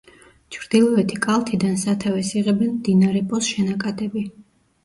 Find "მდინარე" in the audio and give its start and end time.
2.79-3.23